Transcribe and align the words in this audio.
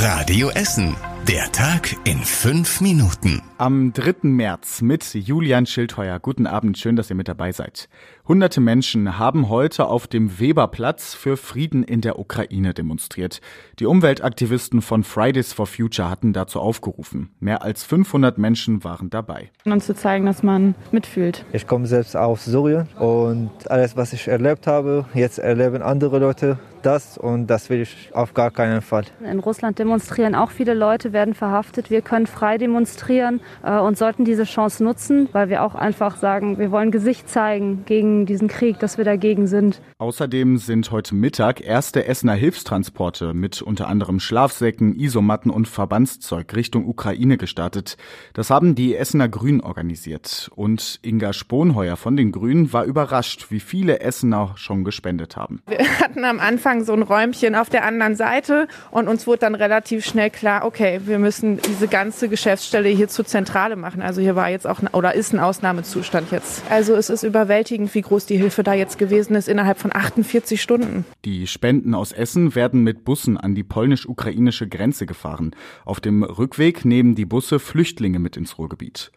Radio 0.00 0.50
Essen. 0.50 0.94
Der 1.26 1.50
Tag 1.50 1.96
in 2.04 2.18
fünf 2.20 2.80
Minuten. 2.80 3.42
Am 3.58 3.92
3. 3.92 4.28
März 4.28 4.80
mit 4.80 5.12
Julian 5.12 5.66
Schildheuer. 5.66 6.20
Guten 6.20 6.46
Abend, 6.46 6.78
schön, 6.78 6.94
dass 6.94 7.10
ihr 7.10 7.16
mit 7.16 7.26
dabei 7.26 7.50
seid. 7.50 7.88
Hunderte 8.28 8.60
Menschen 8.60 9.18
haben 9.18 9.48
heute 9.48 9.86
auf 9.86 10.06
dem 10.06 10.38
Weberplatz 10.38 11.14
für 11.14 11.38
Frieden 11.38 11.82
in 11.82 12.02
der 12.02 12.18
Ukraine 12.18 12.74
demonstriert. 12.74 13.40
Die 13.78 13.86
Umweltaktivisten 13.86 14.82
von 14.82 15.02
Fridays 15.02 15.54
for 15.54 15.66
Future 15.66 16.10
hatten 16.10 16.34
dazu 16.34 16.60
aufgerufen. 16.60 17.30
Mehr 17.40 17.62
als 17.62 17.84
500 17.84 18.36
Menschen 18.36 18.84
waren 18.84 19.08
dabei. 19.08 19.50
Und 19.64 19.82
zu 19.82 19.94
zeigen, 19.94 20.26
dass 20.26 20.42
man 20.42 20.74
mitfühlt. 20.92 21.46
Ich 21.54 21.66
komme 21.66 21.86
selbst 21.86 22.18
aus 22.18 22.44
Syrien 22.44 22.86
und 22.98 23.50
alles, 23.70 23.96
was 23.96 24.12
ich 24.12 24.28
erlebt 24.28 24.66
habe, 24.66 25.06
jetzt 25.14 25.38
erleben 25.38 25.80
andere 25.80 26.18
Leute 26.18 26.58
das 26.82 27.18
und 27.18 27.48
das 27.48 27.70
will 27.70 27.82
ich 27.82 28.10
auf 28.12 28.34
gar 28.34 28.50
keinen 28.50 28.82
Fall. 28.82 29.04
In 29.24 29.38
Russland 29.40 29.78
demonstrieren 29.78 30.34
auch 30.34 30.50
viele 30.50 30.74
Leute, 30.74 31.12
werden 31.12 31.34
verhaftet. 31.34 31.90
Wir 31.90 32.02
können 32.02 32.26
frei 32.26 32.58
demonstrieren 32.58 33.40
äh, 33.62 33.78
und 33.78 33.98
sollten 33.98 34.24
diese 34.24 34.44
Chance 34.44 34.84
nutzen, 34.84 35.28
weil 35.32 35.48
wir 35.48 35.64
auch 35.64 35.74
einfach 35.74 36.16
sagen, 36.16 36.58
wir 36.58 36.70
wollen 36.70 36.90
Gesicht 36.90 37.28
zeigen 37.28 37.84
gegen 38.18 38.26
diesen 38.26 38.48
Krieg, 38.48 38.78
dass 38.80 38.98
wir 38.98 39.04
dagegen 39.04 39.46
sind. 39.46 39.80
Außerdem 39.98 40.58
sind 40.58 40.90
heute 40.90 41.14
Mittag 41.14 41.60
erste 41.60 42.06
Essener 42.06 42.34
Hilfstransporte 42.34 43.32
mit 43.32 43.62
unter 43.62 43.86
anderem 43.86 44.18
Schlafsäcken, 44.18 44.98
Isomatten 44.98 45.50
und 45.50 45.68
Verbandszeug 45.68 46.54
Richtung 46.54 46.88
Ukraine 46.88 47.36
gestartet. 47.36 47.96
Das 48.32 48.50
haben 48.50 48.74
die 48.74 48.96
Essener 48.96 49.28
Grünen 49.28 49.60
organisiert. 49.60 50.50
Und 50.56 50.98
Inga 51.02 51.32
Sponheuer 51.32 51.96
von 51.96 52.16
den 52.16 52.32
Grünen 52.32 52.72
war 52.72 52.84
überrascht, 52.84 53.46
wie 53.50 53.60
viele 53.60 54.00
Essener 54.00 54.54
schon 54.56 54.82
gespendet 54.82 55.36
haben. 55.36 55.62
Wir 55.66 55.78
hatten 56.00 56.24
am 56.24 56.40
Anfang 56.40 56.84
so 56.84 56.92
ein 56.94 57.02
Räumchen 57.02 57.54
auf 57.54 57.70
der 57.70 57.84
anderen 57.84 58.16
Seite 58.16 58.66
und 58.90 59.06
uns 59.06 59.26
wurde 59.26 59.40
dann 59.40 59.54
relativ 59.54 60.04
schnell 60.04 60.30
klar, 60.30 60.64
okay, 60.64 61.00
wir 61.04 61.18
müssen 61.18 61.58
diese 61.58 61.86
ganze 61.86 62.28
Geschäftsstelle 62.28 62.88
hier 62.88 63.08
zur 63.08 63.26
Zentrale 63.26 63.76
machen. 63.76 64.02
Also 64.02 64.20
hier 64.20 64.34
war 64.34 64.50
jetzt 64.50 64.66
auch 64.66 64.80
oder 64.92 65.14
ist 65.14 65.32
ein 65.32 65.38
Ausnahmezustand 65.38 66.32
jetzt. 66.32 66.62
Also 66.70 66.94
es 66.94 67.10
ist 67.10 67.22
überwältigend, 67.22 67.94
wie 67.94 68.02
groß 68.08 68.26
die 68.26 68.36
Hilfe 68.36 68.62
da 68.62 68.74
jetzt 68.74 68.98
gewesen 68.98 69.34
ist 69.34 69.48
innerhalb 69.48 69.78
von 69.78 69.94
48 69.94 70.60
Stunden. 70.60 71.04
Die 71.24 71.46
Spenden 71.46 71.94
aus 71.94 72.12
Essen 72.12 72.54
werden 72.54 72.82
mit 72.82 73.04
Bussen 73.04 73.36
an 73.36 73.54
die 73.54 73.64
polnisch-ukrainische 73.64 74.68
Grenze 74.68 75.06
gefahren. 75.06 75.54
Auf 75.84 76.00
dem 76.00 76.22
Rückweg 76.22 76.84
nehmen 76.84 77.14
die 77.14 77.26
Busse 77.26 77.58
Flüchtlinge 77.58 78.18
mit 78.18 78.36
ins 78.36 78.58
Ruhrgebiet. 78.58 79.12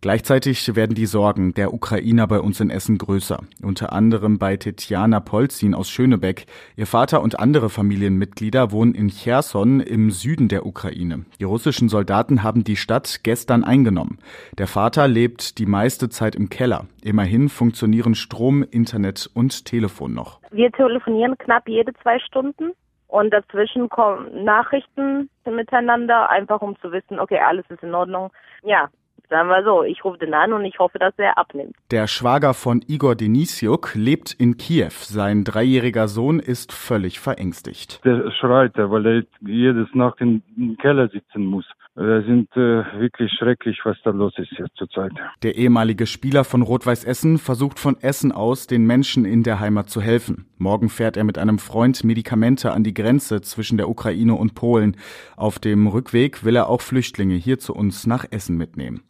Gleichzeitig 0.00 0.76
werden 0.76 0.94
die 0.94 1.06
Sorgen 1.06 1.54
der 1.54 1.72
Ukrainer 1.72 2.26
bei 2.26 2.40
uns 2.40 2.60
in 2.60 2.70
Essen 2.70 2.98
größer. 2.98 3.40
Unter 3.62 3.92
anderem 3.92 4.38
bei 4.38 4.56
Tetjana 4.56 5.20
Polzin 5.20 5.74
aus 5.74 5.88
Schönebeck. 5.88 6.46
Ihr 6.76 6.86
Vater 6.86 7.22
und 7.22 7.38
andere 7.38 7.70
Familienmitglieder 7.70 8.72
wohnen 8.72 8.94
in 8.94 9.08
Cherson 9.08 9.80
im 9.80 10.10
Süden 10.10 10.48
der 10.48 10.66
Ukraine. 10.66 11.24
Die 11.40 11.44
russischen 11.44 11.88
Soldaten 11.88 12.42
haben 12.42 12.64
die 12.64 12.76
Stadt 12.76 13.20
gestern 13.22 13.64
eingenommen. 13.64 14.18
Der 14.58 14.66
Vater 14.66 15.08
lebt 15.08 15.58
die 15.58 15.66
meiste 15.66 16.08
Zeit 16.08 16.34
im 16.34 16.50
Keller. 16.50 16.86
Immerhin 17.02 17.48
funktionieren 17.48 18.14
Strom, 18.14 18.62
Internet 18.62 19.30
und 19.34 19.64
Telefon 19.64 20.14
noch. 20.14 20.40
Wir 20.50 20.70
telefonieren 20.72 21.36
knapp 21.38 21.68
jede 21.68 21.92
zwei 22.02 22.18
Stunden. 22.18 22.72
Und 23.08 23.30
dazwischen 23.30 23.88
kommen 23.88 24.44
Nachrichten 24.44 25.30
miteinander, 25.44 26.28
einfach 26.28 26.60
um 26.60 26.76
zu 26.80 26.90
wissen, 26.90 27.20
okay, 27.20 27.38
alles 27.38 27.64
ist 27.68 27.82
in 27.82 27.94
Ordnung. 27.94 28.30
Ja, 28.64 28.88
Sagen 29.28 29.48
wir 29.48 29.64
so, 29.64 29.82
ich 29.82 30.04
rufe 30.04 30.18
den 30.18 30.34
an 30.34 30.52
und 30.52 30.64
ich 30.64 30.78
hoffe, 30.78 30.98
dass 30.98 31.14
er 31.16 31.36
abnimmt. 31.36 31.74
Der 31.90 32.06
Schwager 32.06 32.54
von 32.54 32.82
Igor 32.86 33.16
Denisiuk 33.16 33.94
lebt 33.94 34.32
in 34.32 34.56
Kiew. 34.56 34.90
Sein 34.90 35.42
dreijähriger 35.44 36.06
Sohn 36.06 36.38
ist 36.38 36.72
völlig 36.72 37.18
verängstigt. 37.18 38.00
Der 38.04 38.30
schreit, 38.30 38.72
weil 38.76 39.06
er 39.06 39.22
jedes 39.40 39.88
Nacht 39.94 40.20
im 40.20 40.42
Keller 40.80 41.08
sitzen 41.08 41.44
muss. 41.44 41.64
Wir 41.98 42.22
sind 42.24 42.54
äh, 42.56 42.84
wirklich 43.00 43.32
schrecklich, 43.32 43.78
was 43.84 43.96
da 44.04 44.10
los 44.10 44.34
ist 44.36 44.52
jetzt 44.58 44.76
zurzeit. 44.76 45.12
Der 45.42 45.56
ehemalige 45.56 46.06
Spieler 46.06 46.44
von 46.44 46.60
Rot-Weiß 46.60 47.04
Essen 47.04 47.38
versucht 47.38 47.78
von 47.78 47.96
Essen 48.02 48.32
aus, 48.32 48.66
den 48.66 48.84
Menschen 48.84 49.24
in 49.24 49.42
der 49.42 49.60
Heimat 49.60 49.88
zu 49.88 50.02
helfen. 50.02 50.46
Morgen 50.58 50.88
fährt 50.88 51.16
er 51.16 51.24
mit 51.24 51.36
einem 51.36 51.58
Freund 51.58 52.02
Medikamente 52.02 52.72
an 52.72 52.82
die 52.82 52.94
Grenze 52.94 53.42
zwischen 53.42 53.76
der 53.76 53.90
Ukraine 53.90 54.34
und 54.34 54.54
Polen. 54.54 54.96
Auf 55.36 55.58
dem 55.58 55.86
Rückweg 55.86 56.44
will 56.44 56.56
er 56.56 56.68
auch 56.68 56.80
Flüchtlinge 56.80 57.34
hier 57.34 57.58
zu 57.58 57.74
uns 57.74 58.06
nach 58.06 58.24
Essen 58.30 58.56
mitnehmen. 58.56 59.02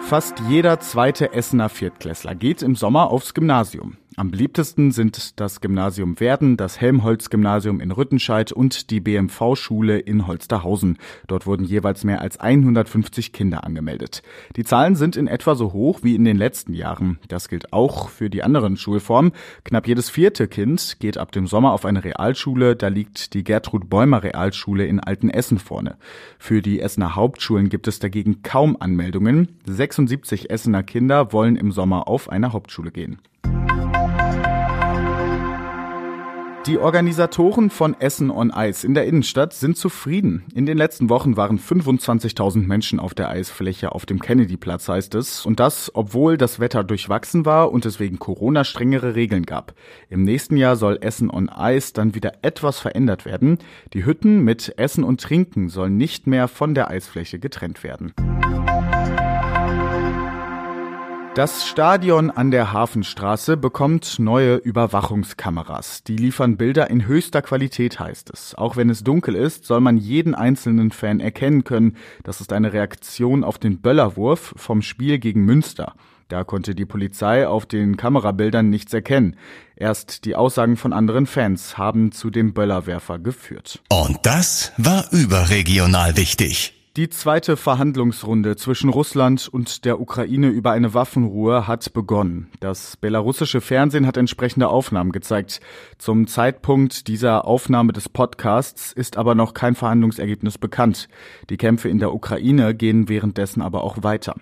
Fast 0.00 0.38
jeder 0.48 0.78
zweite 0.78 1.32
Essener 1.32 1.68
Viertklässler 1.68 2.36
geht 2.36 2.62
im 2.62 2.76
Sommer 2.76 3.10
aufs 3.10 3.34
Gymnasium. 3.34 3.96
Am 4.18 4.30
beliebtesten 4.30 4.92
sind 4.92 5.38
das 5.40 5.60
Gymnasium 5.60 6.18
Werden, 6.20 6.56
das 6.56 6.80
Helmholtz-Gymnasium 6.80 7.80
in 7.80 7.90
Rüttenscheid 7.90 8.50
und 8.50 8.90
die 8.90 9.00
BMV-Schule 9.00 9.98
in 9.98 10.26
Holsterhausen. 10.26 10.96
Dort 11.26 11.46
wurden 11.46 11.64
jeweils 11.64 12.02
mehr 12.02 12.22
als 12.22 12.40
150 12.40 13.34
Kinder 13.34 13.64
angemeldet. 13.64 14.22
Die 14.56 14.64
Zahlen 14.64 14.96
sind 14.96 15.16
in 15.16 15.26
etwa 15.26 15.54
so 15.54 15.74
hoch 15.74 15.98
wie 16.02 16.14
in 16.14 16.24
den 16.24 16.38
letzten 16.38 16.72
Jahren. 16.72 17.18
Das 17.28 17.50
gilt 17.50 17.74
auch 17.74 18.08
für 18.08 18.30
die 18.30 18.42
anderen 18.42 18.78
Schulformen. 18.78 19.32
Knapp 19.64 19.86
jedes 19.86 20.08
vierte 20.08 20.48
Kind 20.48 20.96
geht 20.98 21.18
ab 21.18 21.30
dem 21.32 21.46
Sommer 21.46 21.72
auf 21.72 21.84
eine 21.84 22.02
Realschule. 22.02 22.74
Da 22.74 22.88
liegt 22.88 23.34
die 23.34 23.44
Gertrud 23.44 23.90
Bäumer 23.90 24.22
Realschule 24.22 24.86
in 24.86 24.98
Altenessen 24.98 25.58
vorne. 25.58 25.98
Für 26.38 26.62
die 26.62 26.80
Essener 26.80 27.16
Hauptschulen 27.16 27.68
gibt 27.68 27.86
es 27.86 27.98
dagegen 27.98 28.40
kaum 28.42 28.78
Anmeldungen. 28.80 29.58
76 29.66 30.48
Essener 30.48 30.82
Kinder 30.82 31.34
wollen 31.34 31.56
im 31.56 31.70
Sommer 31.70 32.08
auf 32.08 32.30
eine 32.30 32.54
Hauptschule 32.54 32.92
gehen. 32.92 33.18
Die 36.66 36.78
Organisatoren 36.78 37.70
von 37.70 37.94
Essen 38.00 38.28
on 38.28 38.52
Ice 38.52 38.84
in 38.84 38.94
der 38.94 39.06
Innenstadt 39.06 39.52
sind 39.52 39.76
zufrieden. 39.76 40.42
In 40.52 40.66
den 40.66 40.76
letzten 40.76 41.08
Wochen 41.08 41.36
waren 41.36 41.60
25.000 41.60 42.66
Menschen 42.66 42.98
auf 42.98 43.14
der 43.14 43.28
Eisfläche 43.28 43.92
auf 43.92 44.04
dem 44.04 44.18
Kennedyplatz, 44.18 44.88
heißt 44.88 45.14
es. 45.14 45.46
Und 45.46 45.60
das, 45.60 45.92
obwohl 45.94 46.36
das 46.36 46.58
Wetter 46.58 46.82
durchwachsen 46.82 47.46
war 47.46 47.70
und 47.70 47.86
es 47.86 48.00
wegen 48.00 48.18
Corona 48.18 48.64
strengere 48.64 49.14
Regeln 49.14 49.46
gab. 49.46 49.74
Im 50.10 50.24
nächsten 50.24 50.56
Jahr 50.56 50.74
soll 50.74 50.98
Essen 51.02 51.30
on 51.30 51.48
Ice 51.56 51.92
dann 51.94 52.16
wieder 52.16 52.32
etwas 52.42 52.80
verändert 52.80 53.26
werden. 53.26 53.58
Die 53.92 54.04
Hütten 54.04 54.40
mit 54.42 54.74
Essen 54.76 55.04
und 55.04 55.20
Trinken 55.20 55.68
sollen 55.68 55.96
nicht 55.96 56.26
mehr 56.26 56.48
von 56.48 56.74
der 56.74 56.90
Eisfläche 56.90 57.38
getrennt 57.38 57.84
werden. 57.84 58.12
Das 61.36 61.68
Stadion 61.68 62.30
an 62.30 62.50
der 62.50 62.72
Hafenstraße 62.72 63.58
bekommt 63.58 64.18
neue 64.18 64.54
Überwachungskameras. 64.54 66.02
Die 66.02 66.16
liefern 66.16 66.56
Bilder 66.56 66.88
in 66.88 67.06
höchster 67.06 67.42
Qualität, 67.42 68.00
heißt 68.00 68.30
es. 68.30 68.54
Auch 68.54 68.76
wenn 68.78 68.88
es 68.88 69.04
dunkel 69.04 69.34
ist, 69.34 69.66
soll 69.66 69.82
man 69.82 69.98
jeden 69.98 70.34
einzelnen 70.34 70.92
Fan 70.92 71.20
erkennen 71.20 71.64
können. 71.64 71.98
Das 72.24 72.40
ist 72.40 72.54
eine 72.54 72.72
Reaktion 72.72 73.44
auf 73.44 73.58
den 73.58 73.82
Böllerwurf 73.82 74.54
vom 74.56 74.80
Spiel 74.80 75.18
gegen 75.18 75.44
Münster. 75.44 75.92
Da 76.28 76.42
konnte 76.42 76.74
die 76.74 76.86
Polizei 76.86 77.46
auf 77.46 77.66
den 77.66 77.98
Kamerabildern 77.98 78.70
nichts 78.70 78.94
erkennen. 78.94 79.36
Erst 79.76 80.24
die 80.24 80.36
Aussagen 80.36 80.78
von 80.78 80.94
anderen 80.94 81.26
Fans 81.26 81.76
haben 81.76 82.12
zu 82.12 82.30
dem 82.30 82.54
Böllerwerfer 82.54 83.18
geführt. 83.18 83.82
Und 83.90 84.20
das 84.22 84.72
war 84.78 85.12
überregional 85.12 86.16
wichtig. 86.16 86.75
Die 86.96 87.10
zweite 87.10 87.58
Verhandlungsrunde 87.58 88.56
zwischen 88.56 88.88
Russland 88.88 89.48
und 89.48 89.84
der 89.84 90.00
Ukraine 90.00 90.48
über 90.48 90.70
eine 90.70 90.94
Waffenruhe 90.94 91.66
hat 91.66 91.92
begonnen. 91.92 92.48
Das 92.60 92.96
belarussische 92.96 93.60
Fernsehen 93.60 94.06
hat 94.06 94.16
entsprechende 94.16 94.68
Aufnahmen 94.68 95.12
gezeigt. 95.12 95.60
Zum 95.98 96.26
Zeitpunkt 96.26 97.06
dieser 97.06 97.44
Aufnahme 97.44 97.92
des 97.92 98.08
Podcasts 98.08 98.94
ist 98.94 99.18
aber 99.18 99.34
noch 99.34 99.52
kein 99.52 99.74
Verhandlungsergebnis 99.74 100.56
bekannt. 100.56 101.10
Die 101.50 101.58
Kämpfe 101.58 101.90
in 101.90 101.98
der 101.98 102.14
Ukraine 102.14 102.74
gehen 102.74 103.10
währenddessen 103.10 103.60
aber 103.60 103.84
auch 103.84 104.02
weiter. 104.02 104.34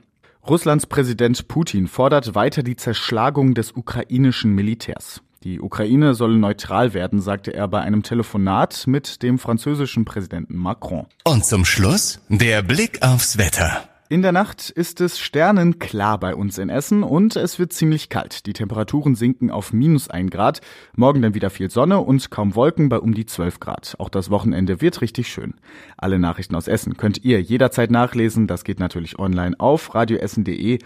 Russlands 0.48 0.86
Präsident 0.86 1.48
Putin 1.48 1.88
fordert 1.88 2.36
weiter 2.36 2.62
die 2.62 2.76
Zerschlagung 2.76 3.54
des 3.54 3.72
ukrainischen 3.72 4.54
Militärs. 4.54 5.22
Die 5.44 5.60
Ukraine 5.60 6.14
solle 6.14 6.38
neutral 6.38 6.94
werden, 6.94 7.20
sagte 7.20 7.52
er 7.52 7.68
bei 7.68 7.82
einem 7.82 8.02
Telefonat 8.02 8.86
mit 8.86 9.22
dem 9.22 9.38
französischen 9.38 10.06
Präsidenten 10.06 10.56
Macron. 10.56 11.04
Und 11.22 11.44
zum 11.44 11.66
Schluss 11.66 12.18
der 12.30 12.62
Blick 12.62 13.02
aufs 13.02 13.36
Wetter. 13.36 13.84
In 14.08 14.22
der 14.22 14.32
Nacht 14.32 14.70
ist 14.70 15.02
es 15.02 15.18
sternenklar 15.18 16.18
bei 16.18 16.34
uns 16.34 16.56
in 16.56 16.70
Essen 16.70 17.02
und 17.02 17.36
es 17.36 17.58
wird 17.58 17.74
ziemlich 17.74 18.08
kalt. 18.08 18.46
Die 18.46 18.54
Temperaturen 18.54 19.16
sinken 19.16 19.50
auf 19.50 19.74
minus 19.74 20.08
ein 20.08 20.30
Grad. 20.30 20.62
Morgen 20.96 21.20
dann 21.20 21.34
wieder 21.34 21.50
viel 21.50 21.70
Sonne 21.70 22.00
und 22.00 22.30
kaum 22.30 22.54
Wolken 22.54 22.88
bei 22.88 22.98
um 22.98 23.12
die 23.12 23.26
12 23.26 23.60
Grad. 23.60 23.96
Auch 23.98 24.08
das 24.08 24.30
Wochenende 24.30 24.80
wird 24.80 25.02
richtig 25.02 25.28
schön. 25.28 25.52
Alle 25.98 26.18
Nachrichten 26.18 26.54
aus 26.54 26.68
Essen 26.68 26.96
könnt 26.96 27.22
ihr 27.22 27.42
jederzeit 27.42 27.90
nachlesen. 27.90 28.46
Das 28.46 28.64
geht 28.64 28.80
natürlich 28.80 29.18
online 29.18 29.60
auf 29.60 29.94
radioessen.de. 29.94 30.78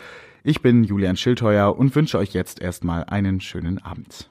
Ich 0.43 0.63
bin 0.63 0.83
Julian 0.83 1.17
Schildheuer 1.17 1.79
und 1.79 1.95
wünsche 1.95 2.19
euch 2.19 2.33
jetzt 2.33 2.61
erstmal 2.61 3.05
einen 3.05 3.41
schönen 3.41 3.79
Abend. 3.79 4.31